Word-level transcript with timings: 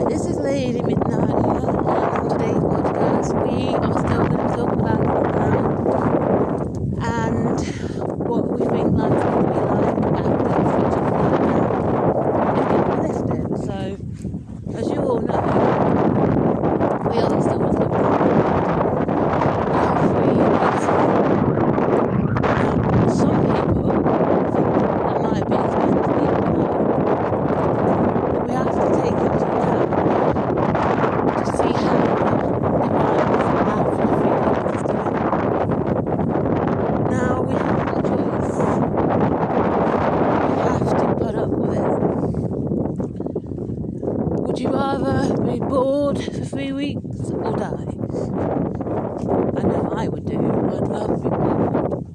Hi, 0.00 0.06
this 0.08 0.24
is 0.24 0.38
Lady 0.38 0.80
Midnight 0.80 1.28
here, 1.44 1.68
and 1.68 1.86
on 1.86 2.28
today's 2.30 2.56
podcast 2.56 3.34
we 3.36 3.76
are 3.76 3.92
still 4.00 4.24
going 4.24 4.48
to 4.48 4.54
talk 4.56 4.72
about 4.72 5.00
lockdown 5.12 5.76
and 7.02 7.60
what 8.26 8.48
we 8.48 8.64
think 8.64 8.96
life's 8.96 9.22
going 9.24 9.44
to 9.44 9.52
be 9.52 9.60
like 9.60 9.98
after 10.16 10.54
the 10.56 10.64
future 10.72 11.04
lockdown 11.04 12.56
is 12.56 12.64
going 12.64 12.80
to 12.80 12.88
be 12.88 12.96
lifted. 12.96 13.44
So, 13.66 13.98
as 14.78 14.88
you 14.88 15.00
all 15.02 15.20
know, 15.20 15.44
we 17.10 17.18
are 17.20 17.42
still 17.42 17.66
in 17.66 17.74
lockdown. 17.76 18.40
We 19.68 19.76
have 19.76 19.98
three 20.16 20.40
weeks 20.48 20.86
Now, 22.56 22.72
some 23.06 23.36
people 23.44 23.92
think 24.54 24.72
that 25.04 25.20
might 25.20 25.46
be 25.46 25.56
extended 25.56 26.08
even 26.22 26.44
more. 26.56 26.80
But 27.84 28.46
we 28.46 28.52
have 28.52 28.70
to 28.70 28.88
take 28.94 29.18
into 29.20 29.46
account 29.50 29.90
to 31.36 31.44
see 31.56 31.72
how 31.72 31.98
the 32.80 32.88
virus 32.88 33.48
after 33.66 33.96
the 33.96 34.14
three 34.20 34.36
weeks 34.36 34.72
is 34.74 34.82
doing. 34.82 35.16
Now 37.08 37.42
we 37.42 37.54
have 37.54 37.80
no 37.86 38.00
choice. 38.02 38.58
We 40.42 40.52
have 40.62 40.88
to 40.98 41.06
put 41.18 41.34
up 41.34 41.50
with 41.50 41.72
it. 41.74 42.00
Would 44.50 44.58
you 44.58 44.70
rather 44.70 45.32
be 45.44 45.60
bored 45.60 46.18
for 46.20 46.44
three 46.44 46.72
weeks 46.72 47.30
or 47.30 47.56
die? 47.56 47.86
I 49.56 49.62
know 49.62 49.92
I 49.96 50.08
would 50.08 50.26
do. 50.26 50.38
I'd 50.38 50.88
rather 50.88 51.16
be 51.16 51.28
bored 51.28 52.06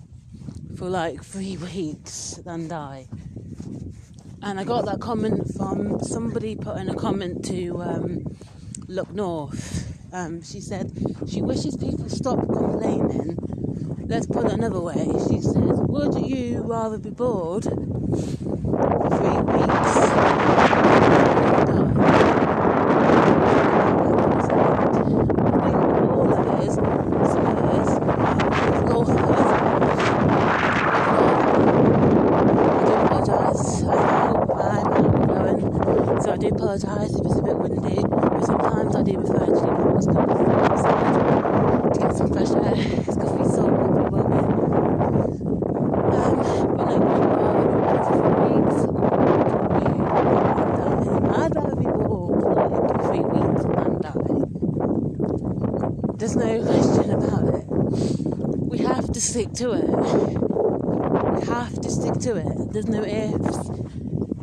for 0.77 0.89
like 0.89 1.23
three 1.23 1.55
weeks 1.55 2.41
than 2.43 2.67
die. 2.67 3.07
And 4.41 4.59
I 4.59 4.65
got 4.65 4.83
that 4.83 4.99
comment 4.99 5.49
from 5.55 6.03
somebody 6.03 6.57
putting 6.57 6.89
a 6.89 6.93
comment 6.93 7.45
to 7.45 7.81
um, 7.81 8.37
Look 8.89 9.13
North. 9.13 9.97
Um, 10.11 10.43
she 10.43 10.59
said 10.59 10.91
she 11.29 11.41
wishes 11.41 11.77
people 11.77 12.09
stop 12.09 12.39
complaining. 12.47 13.37
Let's 14.09 14.27
put 14.27 14.47
it 14.47 14.51
another 14.51 14.81
way. 14.81 15.07
She 15.29 15.39
said, 15.39 15.63
Would 15.63 16.15
you 16.15 16.63
rather 16.63 16.97
be 16.97 17.11
bored 17.11 17.63
for 17.63 17.71
three 17.71 19.39
weeks? 19.39 19.95
or 19.95 20.81
die?" 20.81 21.05
I 24.45 25.69
think 25.69 25.85
all 26.11 26.33
of 26.33 26.47
us, 26.47 26.75
some 26.75 27.45
of 27.45 27.57
us, 27.75 27.89
North 28.89 29.09
of 29.09 29.17
us, 29.31 29.49
I 32.67 32.83
do 32.85 32.93
apologise. 32.93 33.83
I 33.83 33.85
know 33.85 34.19
I'm 34.21 35.05
outgoing, 35.05 36.21
so 36.21 36.27
I 36.31 36.37
do 36.37 36.47
a 37.31 37.41
bit 37.41 37.57
windy. 37.57 38.01
But 38.01 38.45
sometimes 38.45 38.95
I 38.95 39.03
do 39.03 39.13
prefer 39.13 39.43
actually 39.43 39.75
going 39.75 39.97
on 40.15 40.71
outside 40.71 41.93
to 41.93 41.99
get 41.99 42.15
some 42.15 42.29
fresh 42.31 42.51
air. 42.51 42.75
It's 43.07 43.55
soul, 43.55 43.69
good 43.69 43.89
for 43.89 43.99
your 44.01 44.09
well-being. 44.09 44.51
Um, 46.15 46.35
but 46.77 46.87
be 46.89 47.05
die? 50.75 51.05
I'd 51.43 51.53
rather 51.55 51.75
be 51.75 51.85
bored 51.85 52.43
like 52.55 52.73
three 53.05 53.25
weeks 53.35 53.63
and 53.65 54.01
die. 54.01 54.35
There's 56.17 56.35
no 56.35 56.51
question 56.65 57.09
about 57.11 57.45
it. 57.55 57.65
We 58.57 58.77
have 58.79 59.11
to 59.11 59.21
stick 59.21 59.53
to 59.53 59.71
it. 59.73 59.87
We 61.35 61.45
have 61.47 61.81
to 61.81 61.89
stick 61.89 62.15
to 62.21 62.35
it. 62.37 62.73
There's 62.73 62.87
no 62.87 63.03
ifs. 63.03 63.69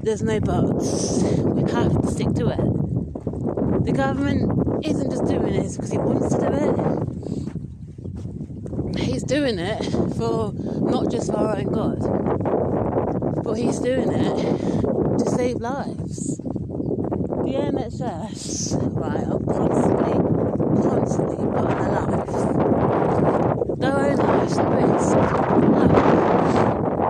There's 0.03 0.23
no 0.23 0.41
buts. 0.41 1.23
We 1.23 1.71
have 1.71 2.03
to 2.03 2.11
stick 2.11 2.35
to 2.35 2.49
it. 2.49 2.72
The 3.85 3.93
government 3.93 4.87
isn't 4.87 5.11
just 5.11 5.25
doing 5.27 5.53
this 5.55 5.77
because 5.77 5.91
he 5.91 5.99
wants 5.99 6.35
to 6.35 6.41
do 6.41 6.47
it. 8.97 8.99
He's 8.99 9.25
doing 9.25 9.59
it 9.59 9.83
for 10.17 10.53
not 10.55 11.11
just 11.11 11.33
for 11.33 11.39
our 11.39 11.57
own 11.57 11.65
good, 11.65 12.01
but 13.43 13.55
he's 13.55 13.81
doing 13.81 14.13
it 14.13 14.61
to 15.19 15.31
save 15.31 15.57
lives. 15.57 16.39
The 16.39 17.55
NHS, 17.59 18.77
right, 18.95 19.27
are 19.27 19.41
constantly, 19.53 20.15
constantly 20.81 21.37
putting 21.37 21.79
their 21.83 21.91
lives, 21.91 22.35
their 23.81 23.99
own 23.99 24.17
lives 24.17 24.59
at 24.59 24.69
risk, 24.71 25.17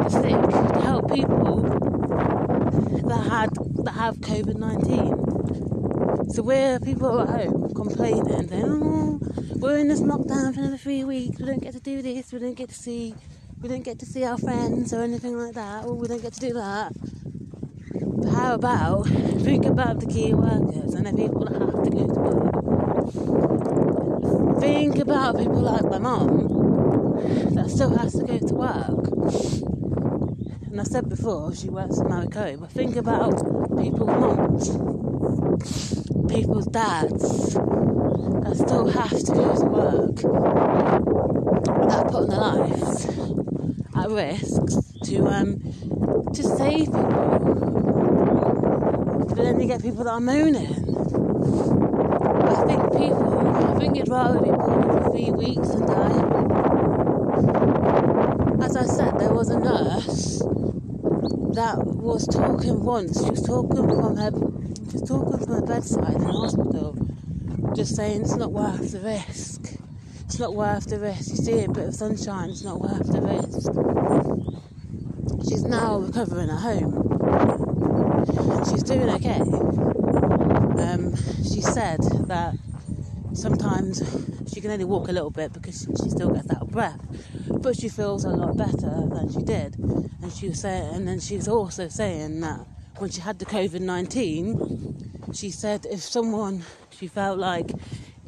to 0.03 0.11
sick, 0.11 0.41
to 0.73 0.81
help 0.81 1.05
people 1.13 1.57
that 3.09 3.23
had 3.29 3.51
that 3.85 3.93
have 3.93 4.17
COVID 4.21 4.57
nineteen. 4.57 5.02
So 6.33 6.43
we're 6.43 6.81
people 6.81 7.21
at 7.21 7.29
home 7.29 7.75
complaining, 7.75 8.49
saying, 8.49 8.65
"Oh, 8.65 9.21
we're 9.57 9.77
in 9.77 9.89
this 9.89 10.01
lockdown 10.01 10.55
for 10.55 10.61
another 10.61 10.79
three 10.79 11.05
weeks. 11.05 11.39
We 11.39 11.45
don't 11.45 11.61
get 11.63 11.75
to 11.75 11.81
do 11.81 12.01
this. 12.01 12.33
We 12.33 12.39
don't 12.39 12.55
get 12.55 12.71
to 12.71 12.75
see, 12.75 13.15
we 13.61 13.69
don't 13.69 13.85
get 13.85 13.99
to 13.99 14.07
see 14.07 14.25
our 14.25 14.39
friends 14.39 14.95
or 14.95 15.03
anything 15.03 15.37
like 15.37 15.53
that. 15.55 15.85
Oh, 15.85 15.93
we 15.93 16.09
don't 16.09 16.23
get 16.23 16.33
to 16.33 16.41
do 16.41 16.55
that." 16.55 16.95
But 18.17 18.31
how 18.31 18.55
about 18.55 19.09
think 19.09 19.67
about 19.67 20.01
the 20.01 20.07
key 20.07 20.33
workers 20.33 20.95
and 20.95 21.07
the 21.07 21.13
people 21.13 21.45
that 21.45 21.61
have 21.61 21.83
to 21.85 21.91
go 21.91 22.07
to 22.07 22.21
work? 22.21 22.55
Think 24.61 24.97
about 24.97 25.37
people 25.37 25.61
like 25.61 25.85
my 25.85 25.99
mum 25.99 26.49
that 27.55 27.69
still 27.69 27.95
has 27.99 28.15
to 28.15 28.25
go 28.25 28.39
to 28.39 28.55
work. 28.55 29.07
And 30.71 30.81
I 30.81 30.85
said 30.85 31.11
before, 31.11 31.55
she 31.55 31.69
works 31.69 31.99
in 31.99 32.09
Maricopa. 32.09 32.57
But 32.61 32.71
think 32.71 32.97
about 32.97 33.37
people's 33.77 34.09
mums, 34.09 34.71
people's 36.29 36.67
dads 36.67 37.55
that 37.55 38.57
still 38.57 38.89
have 38.89 39.11
to 39.11 39.33
go 39.33 39.55
to 39.55 39.65
work 39.67 40.23
without 41.81 42.09
putting 42.09 42.29
their 42.31 42.39
lives 42.39 43.07
at 43.97 44.11
risk 44.11 44.63
to 45.05 45.27
um 45.27 45.61
to 46.35 46.43
save 46.43 46.87
people. 46.93 47.53
But 49.29 49.37
then 49.37 49.61
you 49.61 49.67
get 49.67 49.83
people 49.83 50.05
that 50.05 50.11
are 50.11 50.21
moaning. 50.21 50.75
I 52.49 52.55
think 52.67 52.93
people, 52.97 53.69
I 53.69 53.75
think 53.79 53.97
you'd 53.97 54.09
rather 54.09 54.41
be 54.41 54.51
born 54.51 54.91
for 54.91 55.11
three 55.11 55.31
weeks 55.31 55.71
and 55.71 55.87
die. 55.87 56.43
As 58.65 58.77
I 58.77 58.85
said, 58.85 59.19
there 59.19 59.33
was 59.33 59.51
a 59.51 59.59
nurse 59.59 60.39
that 61.55 61.77
was 61.85 62.27
talking 62.27 62.83
once. 62.85 63.23
She 63.23 63.31
was 63.31 63.43
talking 63.43 63.89
from 63.89 64.17
her, 64.17 64.31
was 64.93 65.09
talking 65.09 65.39
from 65.39 65.55
her 65.55 65.63
bedside 65.63 66.15
in 66.15 66.21
the 66.21 66.33
hospital, 66.33 66.97
just 67.75 67.97
saying 67.97 68.23
it's 68.23 68.37
not 68.37 68.53
worth 68.53 68.93
the 68.93 69.01
risk. 69.01 69.75
It's 70.25 70.39
not 70.39 70.55
worth 70.55 70.87
the 70.87 70.99
risk. 70.99 71.31
You 71.31 71.37
see 71.37 71.65
a 71.65 71.69
bit 71.69 71.89
of 71.89 71.95
sunshine. 71.95 72.51
It's 72.51 72.63
not 72.65 72.81
worth 72.81 73.07
the 73.11 73.21
risk. 73.21 73.71
She's 75.49 75.65
now 75.65 75.99
recovering 75.99 76.51
at 76.51 76.61
home. 76.61 76.93
She's 78.71 78.83
doing 78.83 79.09
okay. 79.11 79.41
Um, 80.83 81.17
she 81.43 81.61
said 81.61 82.01
that 82.29 82.55
sometimes 83.35 84.03
she 84.53 84.61
can 84.61 84.71
only 84.71 84.85
walk 84.85 85.09
a 85.09 85.13
little 85.13 85.31
bit 85.31 85.53
because 85.53 85.87
she 86.03 86.11
still 86.11 86.31
gets 86.31 86.51
out 86.51 86.63
of 86.63 86.71
breath, 86.71 87.01
but 87.61 87.77
she 87.77 87.89
feels 87.89 88.25
a 88.25 88.31
lot 88.31 88.57
better 88.57 89.07
than 89.09 89.31
she 89.33 89.43
did. 89.43 89.77
And 90.23 90.33
she 90.33 90.49
was 90.49 90.61
saying, 90.61 90.95
and 90.95 91.09
then 91.09 91.21
she 91.21 91.37
was 91.37 91.49
also 91.49 91.89
saying 91.89 92.41
that 92.41 92.67
when 92.99 93.11
she 93.11 93.21
had 93.21 93.39
the 93.39 93.47
COVID 93.47 93.81
nineteen, 93.81 95.33
she 95.33 95.51
said 95.51 95.87
if 95.91 96.01
someone, 96.01 96.65
she 96.91 97.07
felt 97.07 97.39
like 97.39 97.73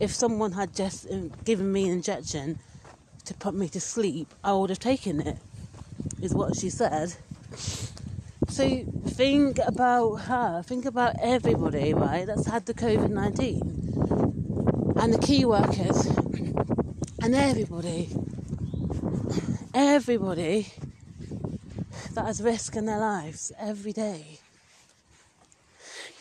if 0.00 0.12
someone 0.12 0.52
had 0.52 0.74
just 0.74 1.06
uh, 1.10 1.28
given 1.44 1.72
me 1.72 1.86
an 1.86 1.92
injection 1.92 2.58
to 3.24 3.34
put 3.34 3.54
me 3.54 3.68
to 3.68 3.80
sleep, 3.80 4.34
I 4.42 4.52
would 4.52 4.70
have 4.70 4.80
taken 4.80 5.20
it. 5.20 5.38
Is 6.20 6.34
what 6.34 6.56
she 6.56 6.70
said. 6.70 7.14
So 8.48 8.84
think 9.06 9.58
about 9.58 10.16
her, 10.22 10.62
think 10.62 10.84
about 10.84 11.14
everybody, 11.20 11.92
right, 11.94 12.26
that's 12.26 12.46
had 12.46 12.66
the 12.66 12.74
COVID 12.74 13.10
19 13.10 14.94
and 14.96 15.12
the 15.12 15.18
key 15.18 15.44
workers 15.44 16.06
and 17.22 17.34
everybody, 17.34 18.10
everybody 19.74 20.72
that 22.12 22.26
has 22.26 22.42
risk 22.42 22.76
in 22.76 22.86
their 22.86 23.00
lives 23.00 23.50
every 23.58 23.92
day. 23.92 24.38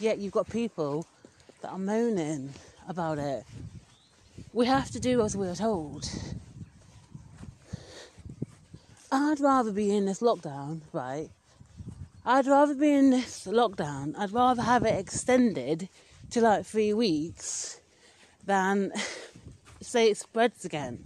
Yet 0.03 0.17
you've 0.17 0.33
got 0.33 0.49
people 0.49 1.07
that 1.61 1.71
are 1.71 1.79
moaning 1.79 2.53
about 2.89 3.19
it. 3.19 3.45
We 4.51 4.65
have 4.65 4.91
to 4.91 4.99
do 4.99 5.21
as 5.21 5.37
we're 5.37 5.55
told. 5.55 6.09
I'd 9.09 9.39
rather 9.39 9.71
be 9.71 9.95
in 9.95 10.05
this 10.05 10.19
lockdown, 10.19 10.81
right? 10.91 11.29
I'd 12.25 12.47
rather 12.47 12.75
be 12.75 12.91
in 12.91 13.11
this 13.11 13.47
lockdown. 13.47 14.13
I'd 14.17 14.33
rather 14.33 14.63
have 14.63 14.83
it 14.83 14.99
extended 14.99 15.87
to 16.31 16.41
like 16.41 16.65
three 16.65 16.93
weeks 16.93 17.79
than 18.45 18.91
say 19.81 20.09
it 20.09 20.17
spreads 20.17 20.65
again. 20.65 21.05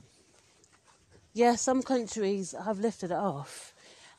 Yeah, 1.35 1.53
some 1.53 1.83
countries 1.83 2.55
have 2.65 2.79
lifted 2.79 3.11
it 3.11 3.17
off. 3.17 3.75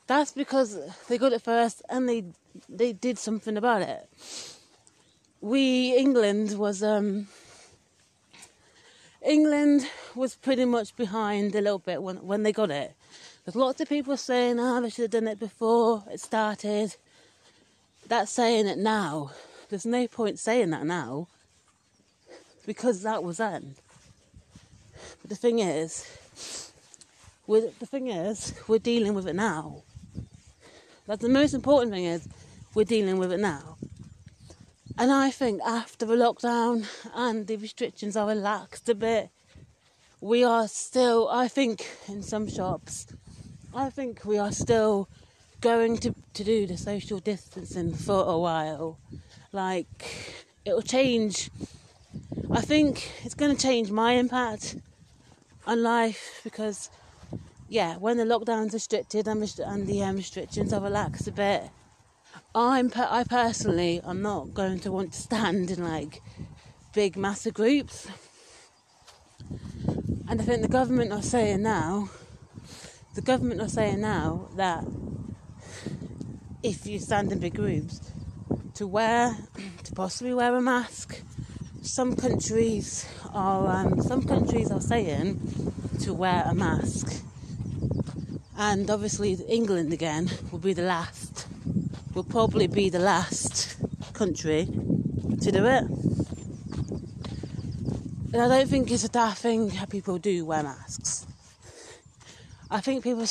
That's 0.07 0.31
because 0.31 0.79
they 1.09 1.17
got 1.17 1.33
it 1.33 1.41
first 1.41 1.81
and 1.89 2.07
they 2.07 2.23
they 2.69 2.93
did 2.93 3.19
something 3.19 3.57
about 3.57 3.81
it. 3.81 4.07
We 5.41 5.95
England 5.95 6.57
was 6.57 6.83
um, 6.83 7.27
England 9.21 9.87
was 10.15 10.35
pretty 10.35 10.65
much 10.65 10.95
behind 10.95 11.55
a 11.55 11.61
little 11.61 11.79
bit 11.79 12.01
when 12.01 12.17
when 12.17 12.43
they 12.43 12.51
got 12.51 12.71
it. 12.71 12.93
There's 13.45 13.55
lots 13.55 13.81
of 13.81 13.89
people 13.89 14.17
saying, 14.17 14.59
"Oh, 14.59 14.81
they 14.81 14.89
should 14.89 15.03
have 15.03 15.11
done 15.11 15.27
it 15.27 15.39
before 15.39 16.03
it 16.11 16.19
started." 16.19 16.95
That's 18.07 18.31
saying 18.31 18.67
it 18.67 18.77
now. 18.77 19.31
There's 19.69 19.85
no 19.85 20.07
point 20.07 20.39
saying 20.39 20.71
that 20.71 20.85
now 20.85 21.27
because 22.65 23.03
that 23.03 23.23
was 23.23 23.37
then. 23.37 23.75
But 25.21 25.29
the 25.29 25.35
thing 25.35 25.59
is, 25.59 26.05
the 27.47 27.85
thing 27.85 28.07
is, 28.07 28.53
we're 28.67 28.79
dealing 28.79 29.13
with 29.13 29.27
it 29.27 29.35
now. 29.35 29.83
That's 31.07 31.21
the 31.21 31.29
most 31.29 31.53
important 31.53 31.91
thing 31.91 32.05
is 32.05 32.27
we're 32.75 32.83
dealing 32.83 33.17
with 33.17 33.31
it 33.31 33.39
now. 33.39 33.77
And 34.99 35.13
I 35.13 35.31
think 35.31 35.61
after 35.61 36.05
the 36.05 36.15
lockdown 36.15 36.85
and 37.15 37.47
the 37.47 37.55
restrictions 37.55 38.17
are 38.17 38.27
relaxed 38.27 38.89
a 38.89 38.93
bit, 38.93 39.29
we 40.19 40.43
are 40.43 40.67
still, 40.67 41.29
I 41.29 41.47
think, 41.47 41.87
in 42.09 42.21
some 42.21 42.49
shops, 42.49 43.07
I 43.73 43.89
think 43.91 44.25
we 44.25 44.37
are 44.37 44.51
still 44.51 45.07
going 45.61 45.99
to, 45.99 46.13
to 46.33 46.43
do 46.43 46.67
the 46.67 46.75
social 46.75 47.19
distancing 47.19 47.93
for 47.93 48.25
a 48.25 48.37
while. 48.37 48.97
Like, 49.53 50.43
it'll 50.65 50.81
change. 50.81 51.49
I 52.51 52.59
think 52.59 53.09
it's 53.23 53.35
going 53.35 53.55
to 53.55 53.61
change 53.61 53.91
my 53.91 54.15
impact 54.15 54.75
on 55.65 55.81
life 55.81 56.41
because, 56.43 56.89
yeah, 57.69 57.95
when 57.95 58.17
the 58.17 58.25
lockdown's 58.25 58.73
restricted 58.73 59.29
and, 59.29 59.41
and 59.65 59.87
the 59.87 60.03
um, 60.03 60.17
restrictions 60.17 60.73
are 60.73 60.81
relaxed 60.81 61.25
a 61.29 61.31
bit, 61.31 61.69
I'm 62.55 62.91
I 62.95 63.23
personally 63.23 64.01
I'm 64.03 64.21
not 64.21 64.53
going 64.53 64.79
to 64.79 64.91
want 64.91 65.13
to 65.13 65.21
stand 65.21 65.71
in 65.71 65.83
like 65.83 66.21
big 66.93 67.15
massive 67.15 67.53
groups. 67.53 68.07
And 70.27 70.41
I 70.41 70.43
think 70.43 70.61
the 70.61 70.67
government 70.67 71.11
are 71.11 71.21
saying 71.21 71.61
now, 71.61 72.09
the 73.15 73.21
government 73.21 73.61
are 73.61 73.69
saying 73.69 74.01
now 74.01 74.49
that 74.55 74.83
if 76.61 76.85
you 76.85 76.99
stand 76.99 77.31
in 77.31 77.39
big 77.39 77.55
groups, 77.55 78.11
to 78.79 78.87
wear, 78.87 79.35
to 79.83 79.91
possibly 79.93 80.33
wear 80.33 80.55
a 80.55 80.61
mask. 80.61 81.21
Some 81.81 82.15
countries 82.15 83.05
are, 83.33 83.67
um, 83.67 84.01
some 84.01 84.23
countries 84.23 84.71
are 84.71 84.79
saying 84.79 85.41
to 85.99 86.13
wear 86.13 86.43
a 86.45 86.55
mask, 86.55 87.21
and 88.57 88.89
obviously 88.89 89.33
England 89.49 89.91
again 89.91 90.29
will 90.49 90.59
be 90.59 90.71
the 90.71 90.83
last 90.83 91.28
will 92.19 92.25
probably 92.25 92.67
be 92.67 92.89
the 92.89 92.99
last 92.99 93.77
country 94.11 94.65
to 95.39 95.51
do 95.53 95.63
it. 95.65 95.83
And 98.33 98.41
I 98.41 98.47
don't 98.49 98.67
think 98.67 98.91
it's 98.91 99.05
a 99.05 99.07
daft 99.07 99.41
thing 99.41 99.69
how 99.69 99.85
people 99.85 100.17
do 100.17 100.43
wear 100.43 100.61
masks. 100.61 101.25
I 102.69 102.81
think 102.81 103.05
people 103.05 103.25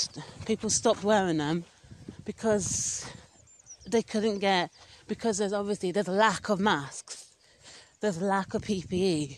people 0.47 0.71
stopped 0.71 1.05
wearing 1.05 1.37
them 1.37 1.67
because 2.25 3.05
they 3.87 4.01
couldn't 4.01 4.39
get 4.39 4.71
because 5.07 5.37
there's 5.37 5.53
obviously 5.53 5.93
there's 5.93 6.09
a 6.09 6.13
lack 6.13 6.49
of 6.49 6.59
masks. 6.59 7.27
There's 8.01 8.17
a 8.17 8.25
lack 8.25 8.55
of 8.55 8.63
PPE. 8.63 9.37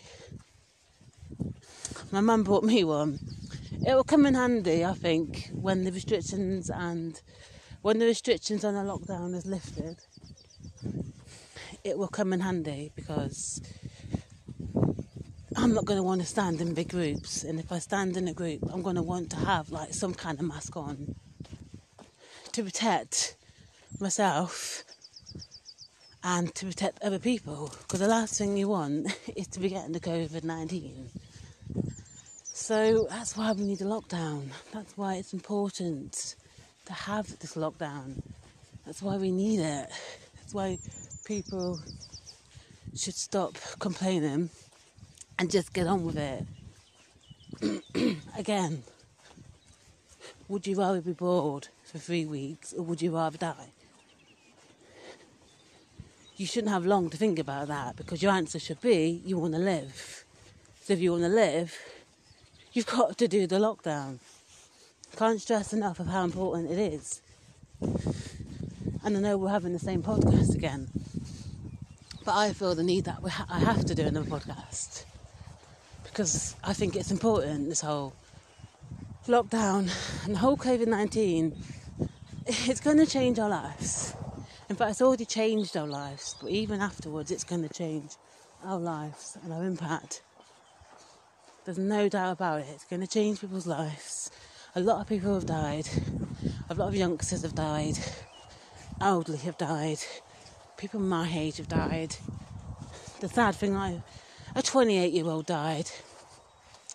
My 2.13 2.21
mum 2.21 2.43
bought 2.43 2.63
me 2.63 2.85
one. 2.85 3.19
It 3.85 3.93
will 3.95 4.05
come 4.05 4.25
in 4.25 4.35
handy, 4.35 4.85
I 4.85 4.93
think, 4.93 5.49
when 5.51 5.83
the 5.83 5.91
restrictions 5.91 6.69
and 6.69 7.19
when 7.81 7.97
the 7.97 8.05
restrictions 8.05 8.63
on 8.63 8.75
the 8.75 8.81
lockdown 8.81 9.33
is 9.35 9.45
lifted, 9.45 9.97
it 11.83 11.97
will 11.97 12.07
come 12.07 12.31
in 12.31 12.41
handy 12.41 12.91
because 12.95 13.61
I'm 15.55 15.73
not 15.73 15.85
going 15.85 15.97
to 15.97 16.03
want 16.03 16.21
to 16.21 16.27
stand 16.27 16.61
in 16.61 16.73
big 16.73 16.89
groups, 16.89 17.43
and 17.43 17.59
if 17.59 17.71
I 17.71 17.79
stand 17.79 18.17
in 18.17 18.27
a 18.27 18.33
group, 18.33 18.59
I'm 18.71 18.81
going 18.81 18.95
to 18.95 19.01
want 19.01 19.31
to 19.31 19.37
have 19.37 19.71
like 19.71 19.93
some 19.93 20.13
kind 20.13 20.39
of 20.39 20.45
mask 20.45 20.77
on 20.77 21.15
to 22.51 22.63
protect 22.63 23.35
myself 23.99 24.83
and 26.23 26.53
to 26.55 26.67
protect 26.67 27.01
other 27.01 27.19
people. 27.19 27.73
Because 27.79 27.99
the 27.99 28.07
last 28.07 28.37
thing 28.37 28.57
you 28.57 28.69
want 28.69 29.07
is 29.35 29.47
to 29.47 29.59
be 29.59 29.69
getting 29.69 29.93
the 29.93 29.99
COVID 29.99 30.43
19. 30.43 31.09
So 32.53 33.07
that's 33.09 33.35
why 33.35 33.51
we 33.53 33.63
need 33.63 33.81
a 33.81 33.85
lockdown. 33.85 34.49
That's 34.71 34.95
why 34.95 35.15
it's 35.15 35.33
important 35.33 36.35
to 36.85 36.93
have 36.93 37.39
this 37.39 37.55
lockdown. 37.55 38.21
That's 38.85 39.01
why 39.01 39.17
we 39.17 39.31
need 39.31 39.59
it. 39.59 39.89
That's 40.37 40.53
why 40.53 40.79
people 41.23 41.79
should 42.95 43.15
stop 43.15 43.57
complaining 43.79 44.49
and 45.39 45.49
just 45.49 45.73
get 45.73 45.87
on 45.87 46.05
with 46.05 46.17
it. 46.17 46.45
Again, 48.37 48.83
would 50.47 50.67
you 50.67 50.75
rather 50.75 51.01
be 51.01 51.13
bored 51.13 51.69
for 51.83 51.97
three 51.97 52.25
weeks 52.25 52.73
or 52.73 52.83
would 52.83 53.01
you 53.01 53.15
rather 53.15 53.37
die? 53.37 53.71
You 56.37 56.45
shouldn't 56.45 56.73
have 56.73 56.85
long 56.85 57.09
to 57.11 57.17
think 57.17 57.37
about 57.37 57.67
that 57.67 57.95
because 57.95 58.23
your 58.23 58.31
answer 58.31 58.59
should 58.59 58.81
be 58.81 59.21
you 59.23 59.37
want 59.37 59.53
to 59.53 59.59
live. 59.59 60.25
So 60.81 60.93
if 60.93 60.99
you 60.99 61.11
want 61.11 61.23
to 61.23 61.29
live, 61.29 61.77
you've 62.73 62.87
got 62.87 63.17
to 63.19 63.27
do 63.27 63.45
the 63.45 63.57
lockdown. 63.57 64.19
Can't 65.17 65.41
stress 65.41 65.73
enough 65.73 65.99
of 65.99 66.07
how 66.07 66.23
important 66.23 66.71
it 66.71 66.79
is. 66.79 67.21
And 69.03 69.17
I 69.17 69.19
know 69.19 69.37
we're 69.37 69.49
having 69.49 69.73
the 69.73 69.79
same 69.79 70.01
podcast 70.01 70.55
again, 70.55 70.87
but 72.23 72.35
I 72.35 72.53
feel 72.53 72.75
the 72.75 72.83
need 72.83 73.05
that 73.05 73.19
ha- 73.21 73.45
I 73.49 73.59
have 73.59 73.85
to 73.85 73.95
do 73.95 74.03
another 74.03 74.29
podcast 74.29 75.05
because 76.03 76.55
I 76.63 76.73
think 76.73 76.95
it's 76.95 77.11
important. 77.11 77.69
This 77.69 77.81
whole 77.81 78.13
lockdown 79.27 79.91
and 80.25 80.35
the 80.35 80.39
whole 80.39 80.57
COVID 80.57 80.87
nineteen, 80.87 81.55
it's 82.47 82.79
going 82.79 82.97
to 82.97 83.05
change 83.05 83.37
our 83.37 83.49
lives. 83.49 84.15
In 84.69 84.75
fact, 84.75 84.91
it's 84.91 85.01
already 85.01 85.25
changed 85.25 85.75
our 85.75 85.87
lives, 85.87 86.35
but 86.41 86.49
even 86.49 86.81
afterwards, 86.81 87.31
it's 87.31 87.43
going 87.43 87.67
to 87.67 87.73
change 87.73 88.15
our 88.63 88.79
lives 88.79 89.37
and 89.43 89.51
our 89.51 89.63
impact. 89.63 90.21
There's 91.65 91.77
no 91.77 92.07
doubt 92.07 92.33
about 92.33 92.61
it. 92.61 92.67
It's 92.73 92.85
going 92.85 93.01
to 93.01 93.07
change 93.07 93.41
people's 93.41 93.67
lives 93.67 94.31
a 94.73 94.79
lot 94.79 95.01
of 95.01 95.07
people 95.07 95.33
have 95.33 95.45
died. 95.45 95.87
A 96.69 96.73
lot 96.73 96.87
of 96.87 96.95
youngsters 96.95 97.41
have 97.41 97.55
died. 97.55 97.97
Elderly 99.01 99.37
have 99.39 99.57
died. 99.57 99.99
People 100.77 101.01
my 101.01 101.29
age 101.29 101.57
have 101.57 101.67
died. 101.67 102.15
The 103.19 103.27
sad 103.27 103.55
thing, 103.55 103.75
I, 103.75 104.01
a 104.55 104.61
28 104.61 105.11
year 105.11 105.25
old 105.25 105.45
died, 105.45 105.91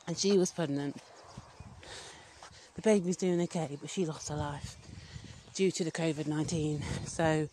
and 0.07 0.17
she 0.17 0.39
was 0.39 0.51
pregnant. 0.51 0.97
The 2.75 2.83
baby's 2.83 3.17
doing 3.17 3.41
okay, 3.43 3.77
but 3.81 3.91
she 3.91 4.07
lost 4.07 4.31
her 4.31 4.37
life 4.37 4.77
due 5.55 5.71
to 5.71 5.85
the 5.85 5.93
COVID 5.93 6.27
19. 6.27 6.83
So, 7.07 7.49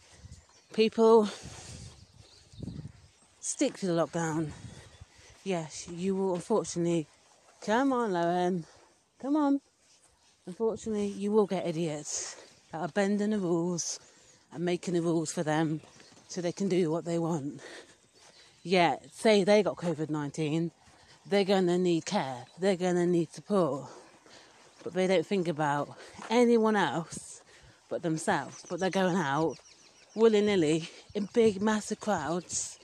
people 0.74 1.28
stick 3.40 3.78
to 3.78 3.88
the 3.88 3.94
lockdown. 3.94 4.52
Yes, 5.44 5.88
you 5.90 6.16
will 6.16 6.36
unfortunately. 6.36 7.08
Come 7.62 7.92
on, 7.94 8.14
Lauren. 8.14 8.66
Come 9.22 9.36
on. 9.36 9.62
Unfortunately, 10.46 11.08
you 11.08 11.32
will 11.32 11.48
get 11.48 11.66
idiots 11.66 12.36
that 12.74 12.82
are 12.82 12.90
bending 12.90 13.30
the 13.30 13.38
rules 13.38 13.98
and 14.52 14.66
making 14.66 14.94
the 14.94 15.02
rules 15.02 15.32
for 15.32 15.42
them 15.42 15.80
so 16.28 16.42
they 16.42 16.52
can 16.52 16.68
do 16.68 16.92
what 16.92 17.06
they 17.06 17.18
want. 17.18 17.62
Yeah, 18.62 18.98
say 19.14 19.46
they 19.46 19.64
got 19.64 19.78
COVID 19.78 20.10
19, 20.10 20.72
they're 21.30 21.46
going 21.46 21.68
to 21.68 21.78
need 21.78 22.06
care, 22.06 22.46
they're 22.60 22.76
going 22.76 22.96
to 22.96 23.06
need 23.06 23.32
support, 23.32 23.90
but 24.84 24.94
they 24.94 25.08
don't 25.08 25.26
think 25.26 25.48
about 25.48 25.96
anyone 26.30 26.76
else 26.76 27.42
but 27.88 28.02
themselves. 28.02 28.66
But 28.70 28.82
they're 28.82 28.90
going 28.90 29.16
out 29.16 29.56
willy 30.14 30.42
nilly 30.42 30.90
in 31.16 31.30
big, 31.34 31.62
massive 31.62 32.02
crowds. 32.02 32.80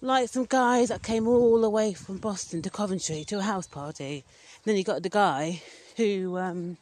Like 0.00 0.28
some 0.28 0.46
guys 0.48 0.90
that 0.90 1.02
came 1.02 1.26
all 1.26 1.60
the 1.60 1.70
way 1.70 1.92
from 1.92 2.18
Boston 2.18 2.62
to 2.62 2.70
Coventry 2.70 3.24
to 3.24 3.40
a 3.40 3.42
house 3.42 3.66
party. 3.66 4.22
then 4.64 4.76
you 4.76 4.84
got 4.84 5.02
the 5.02 5.08
guy 5.08 5.60
who 5.96 6.38
um, 6.38 6.76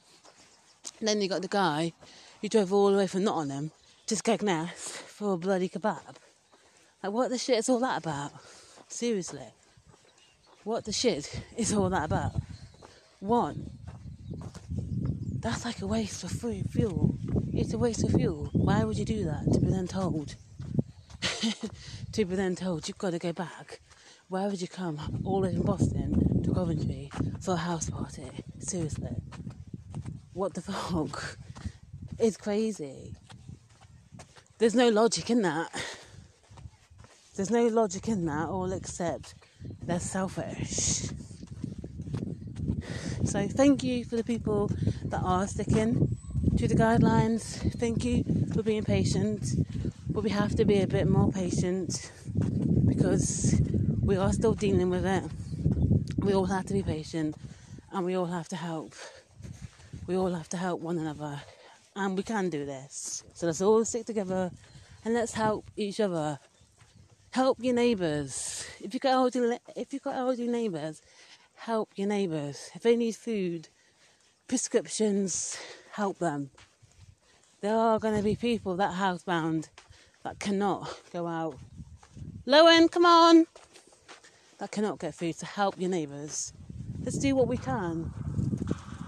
then 1.01 1.21
you 1.21 1.29
got 1.29 1.43
the 1.43 1.49
guy 1.49 1.93
who 2.41 2.49
drove 2.49 2.73
all 2.73 2.91
the 2.91 2.97
way 2.97 3.07
from 3.07 3.25
Nottingham 3.25 3.71
to 4.07 4.15
Skegness 4.15 4.69
for 4.77 5.35
a 5.35 5.37
bloody 5.37 5.69
kebab. 5.69 6.17
Like, 7.03 7.13
what 7.13 7.31
the 7.31 7.39
shit 7.39 7.59
is 7.59 7.69
all 7.69 7.81
that 7.81 7.99
about? 7.99 8.33
Seriously. 8.89 9.47
What 10.65 10.85
the 10.85 10.93
shit 10.93 11.43
is 11.57 11.73
all 11.73 11.89
that 11.91 12.05
about? 12.05 12.33
One, 13.21 13.71
that's 15.41 15.65
like 15.65 15.81
a 15.81 15.87
waste 15.87 16.25
of 16.25 16.31
free 16.31 16.63
fuel. 16.71 17.17
It's 17.53 17.73
a 17.73 17.79
waste 17.79 18.05
of 18.05 18.13
fuel. 18.13 18.51
Why 18.53 18.85
would 18.85 18.99
you 18.99 19.05
do 19.05 19.25
that? 19.25 19.53
To 19.53 19.61
be 19.61 19.71
then 19.71 19.87
told, 19.87 20.37
to 22.13 22.25
be 22.25 22.37
then 22.37 22.57
told 22.57 22.89
you've 22.89 22.99
got 22.99 23.11
to 23.11 23.19
go 23.19 23.33
back. 23.33 23.81
Why 24.31 24.47
would 24.47 24.63
you 24.63 24.69
come 24.69 25.23
all 25.25 25.41
the 25.41 25.49
way 25.49 25.55
from 25.55 25.65
Boston 25.65 26.45
to 26.45 26.55
Coventry 26.55 27.11
for 27.41 27.55
a 27.55 27.57
house 27.57 27.91
party? 27.91 28.31
Seriously. 28.61 29.17
What 30.35 30.55
the 30.55 30.61
fuck? 30.63 31.37
It's 32.17 32.37
crazy. 32.37 33.17
There's 34.59 34.77
no 34.77 34.89
logic 34.89 35.31
in 35.31 35.43
that. 35.43 35.73
There's 37.35 37.51
no 37.51 37.67
logic 37.67 38.07
in 38.07 38.25
that, 38.27 38.49
all 38.49 38.73
except 38.73 39.35
they're 39.83 39.99
selfish. 39.99 41.09
So, 43.25 43.49
thank 43.49 43.83
you 43.83 44.05
for 44.05 44.15
the 44.15 44.23
people 44.23 44.71
that 45.07 45.23
are 45.25 45.49
sticking 45.49 46.17
to 46.57 46.69
the 46.69 46.77
guidelines. 46.77 47.77
Thank 47.81 48.05
you 48.05 48.25
for 48.55 48.63
being 48.63 48.85
patient, 48.85 49.45
but 50.09 50.23
we 50.23 50.31
have 50.31 50.55
to 50.55 50.65
be 50.65 50.83
a 50.83 50.87
bit 50.87 51.09
more 51.09 51.33
patient 51.33 52.13
because 52.87 53.61
we 54.11 54.17
are 54.17 54.33
still 54.33 54.55
dealing 54.55 54.91
with 54.91 55.07
it. 55.07 55.23
We 56.19 56.35
all 56.35 56.47
have 56.47 56.67
to 56.67 56.75
be 56.75 56.83
patient 56.83 57.37
and 57.93 58.05
we 58.05 58.17
all 58.17 58.27
have 58.27 58.49
to 58.49 58.57
help. 58.57 58.93
We 60.09 60.17
all 60.17 60.33
have 60.33 60.49
to 60.49 60.57
help 60.57 60.81
one 60.81 60.99
another, 60.99 61.41
and 61.95 62.17
we 62.17 62.25
can 62.25 62.51
do 62.51 62.67
this. 62.67 63.23
So 63.35 63.47
let's 63.47 63.63
all 63.63 63.85
stick 63.85 64.07
together 64.07 64.51
and 65.05 65.15
let's 65.15 65.33
help 65.33 65.71
each 65.77 66.01
other. 66.01 66.41
Help 67.31 67.59
your 67.61 67.73
neighbours. 67.73 68.67
If 68.81 68.95
you've 68.95 69.01
got 69.01 69.13
elderly, 69.13 69.59
if 69.77 69.93
you've 69.93 70.03
got 70.03 70.17
elderly 70.17 70.49
neighbours, 70.49 71.03
help 71.55 71.91
your 71.95 72.09
neighbours. 72.09 72.69
If 72.75 72.83
they 72.83 72.97
need 72.97 73.15
food, 73.15 73.69
prescriptions, 74.49 75.57
help 75.93 76.19
them. 76.19 76.51
There 77.61 77.77
are 77.77 78.01
going 78.01 78.17
to 78.17 78.25
be 78.25 78.35
people 78.35 78.75
that 78.75 78.95
housebound 78.95 79.69
that 80.25 80.41
cannot 80.41 81.01
go 81.13 81.29
out. 81.29 81.59
Lowen, 82.45 82.91
come 82.91 83.07
on! 83.07 83.47
That 84.61 84.73
cannot 84.73 84.99
get 84.99 85.15
food 85.15 85.39
to 85.39 85.47
help 85.47 85.81
your 85.81 85.89
neighbours. 85.89 86.53
Let's 87.03 87.17
do 87.17 87.35
what 87.35 87.49
we 87.49 87.57
can. 87.57 88.13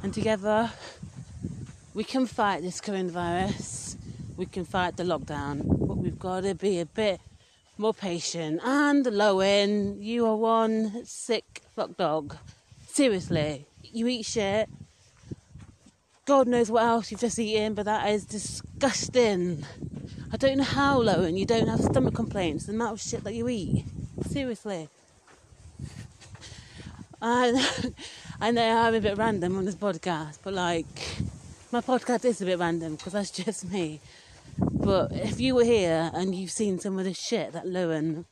And 0.03 0.15
together, 0.15 0.71
we 1.93 2.05
can 2.05 2.25
fight 2.25 2.63
this 2.63 2.81
coronavirus. 2.81 3.97
We 4.39 4.47
can 4.47 4.65
fight 4.65 4.97
the 4.97 5.03
lockdown. 5.03 5.65
But 5.87 5.99
we've 5.99 6.19
got 6.19 6.45
to 6.45 6.55
be 6.55 6.81
a 6.81 6.87
bit 6.87 7.21
more 7.77 7.93
patient. 7.93 8.63
And 8.65 9.05
Lowen, 9.05 10.03
you 10.03 10.25
are 10.25 10.37
one 10.37 11.05
sick 11.05 11.61
fuck 11.77 11.99
dog. 11.99 12.35
Seriously, 12.89 13.67
you 13.83 14.09
eat 14.09 14.25
shit. 14.25 14.71
God 16.25 16.49
knows 16.49 16.71
what 16.71 16.83
else 16.85 17.11
you've 17.11 17.21
just 17.21 17.39
eaten, 17.39 17.75
but 17.75 17.85
that 17.85 18.09
is 18.09 18.25
disgusting. 18.25 19.67
I 20.33 20.39
don't 20.39 20.57
know 20.57 20.65
how, 20.65 21.03
Lowen, 21.03 21.37
you 21.37 21.45
don't 21.45 21.69
have 21.69 21.81
stomach 21.81 22.15
complaints. 22.15 22.65
The 22.65 22.73
amount 22.73 22.93
of 22.93 23.01
shit 23.03 23.23
that 23.25 23.35
you 23.35 23.51
eat. 23.51 23.85
Seriously. 24.31 24.89
And 27.25 27.57
I 28.41 28.51
know 28.51 28.79
I'm 28.79 28.95
a 28.95 29.01
bit 29.01 29.17
random 29.17 29.57
on 29.57 29.65
this 29.65 29.77
podcast, 29.77 30.39
but 30.43 30.55
like, 30.55 30.87
my 31.71 31.81
podcast 31.81 32.25
is 32.25 32.43
a 32.43 32.45
bit 32.45 32.59
random 32.59 32.97
because 32.97 33.13
that's 33.13 33.31
just 33.45 33.71
me. 33.71 34.01
But 34.59 35.13
if 35.13 35.39
you 35.39 35.55
were 35.55 35.63
here 35.63 36.11
and 36.15 36.35
you've 36.35 36.51
seen 36.51 36.81
some 36.81 36.99
of 36.99 37.05
the 37.05 37.15
shit 37.15 37.53
that 37.53 37.65
Lowen 37.65 38.25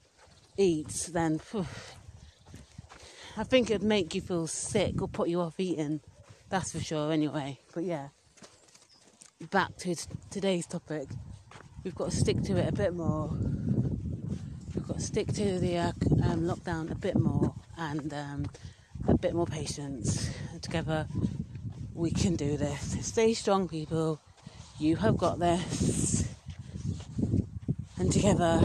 eats, 0.58 1.06
then 1.06 1.38
phew, 1.38 1.66
I 3.36 3.44
think 3.44 3.70
it'd 3.70 3.84
make 3.84 4.12
you 4.12 4.20
feel 4.20 4.48
sick 4.48 5.00
or 5.00 5.06
put 5.06 5.28
you 5.28 5.40
off 5.40 5.60
eating. 5.60 6.00
That's 6.48 6.72
for 6.72 6.80
sure, 6.80 7.12
anyway. 7.12 7.60
But 7.72 7.84
yeah, 7.84 8.08
back 9.52 9.76
to 9.78 9.94
t- 9.94 10.10
today's 10.30 10.66
topic. 10.66 11.06
We've 11.84 11.94
got 11.94 12.10
to 12.10 12.16
stick 12.16 12.42
to 12.42 12.56
it 12.56 12.68
a 12.68 12.72
bit 12.72 12.92
more. 12.92 13.30
We've 14.74 14.86
got 14.88 14.96
to 14.96 15.02
stick 15.02 15.28
to 15.28 15.60
the 15.60 15.78
uh, 15.78 15.92
um, 16.24 16.42
lockdown 16.42 16.90
a 16.90 16.96
bit 16.96 17.16
more 17.16 17.54
and 17.78 18.12
um, 18.12 18.46
bit 19.20 19.34
more 19.34 19.46
patience. 19.46 20.30
Together, 20.62 21.06
we 21.94 22.10
can 22.10 22.36
do 22.36 22.56
this. 22.56 22.96
Stay 23.06 23.34
strong, 23.34 23.68
people. 23.68 24.20
You 24.78 24.96
have 24.96 25.18
got 25.18 25.38
this. 25.38 26.28
And 27.98 28.10
together, 28.10 28.60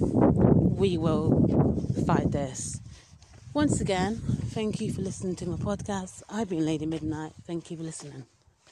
we 0.00 0.96
will 0.96 1.76
fight 2.06 2.32
this. 2.32 2.80
Once 3.52 3.80
again, 3.80 4.16
thank 4.16 4.80
you 4.80 4.92
for 4.92 5.02
listening 5.02 5.36
to 5.36 5.46
my 5.46 5.56
podcast. 5.56 6.22
I've 6.30 6.48
been 6.48 6.64
Lady 6.64 6.86
Midnight. 6.86 7.32
Thank 7.46 7.70
you 7.70 7.76
for 7.76 7.82
listening. 7.82 8.31